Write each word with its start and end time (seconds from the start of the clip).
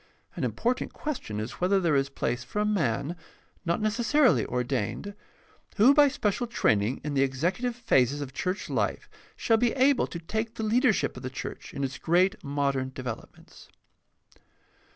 An 0.35 0.43
important 0.43 0.93
question 0.93 1.39
is 1.39 1.61
whether 1.61 1.79
there 1.79 1.95
is 1.95 2.09
place 2.09 2.43
for 2.43 2.57
a 2.57 2.65
man, 2.65 3.15
not 3.65 3.79
necessarily 3.79 4.43
ordained, 4.47 5.13
who 5.75 5.93
by 5.93 6.07
special 6.07 6.47
training 6.47 7.01
in 7.03 7.13
the 7.13 7.21
executive 7.21 7.75
phases 7.75 8.19
of 8.19 8.33
church 8.33 8.67
life 8.67 9.07
shall 9.35 9.57
be 9.57 9.73
able 9.73 10.07
to 10.07 10.17
take 10.17 10.55
the 10.55 10.63
leadership 10.63 11.15
of 11.17 11.21
the 11.21 11.29
church 11.29 11.71
in 11.71 11.83
its 11.83 11.99
great 11.99 12.43
modern 12.43 12.89
develop 12.95 13.31
ments. 13.37 13.67